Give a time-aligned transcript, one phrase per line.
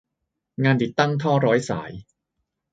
[0.63, 1.91] งานติดตั้งท่อร้อยสาย